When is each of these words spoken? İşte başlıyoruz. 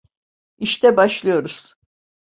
İşte 0.57 0.97
başlıyoruz. 0.97 1.75